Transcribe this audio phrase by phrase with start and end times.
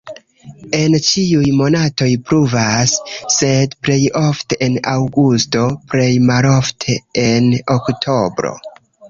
[0.75, 2.93] En ĉiuj monatoj pluvas,
[3.35, 8.57] sed plej ofte en aŭgusto, plej malofte en oktobro.